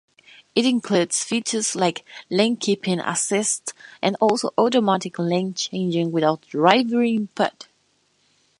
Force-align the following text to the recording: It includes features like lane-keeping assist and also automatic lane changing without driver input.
It 0.55 0.65
includes 0.65 1.23
features 1.23 1.75
like 1.75 2.03
lane-keeping 2.31 2.99
assist 3.01 3.73
and 4.01 4.15
also 4.19 4.49
automatic 4.57 5.19
lane 5.19 5.53
changing 5.53 6.11
without 6.11 6.41
driver 6.47 7.03
input. 7.03 7.67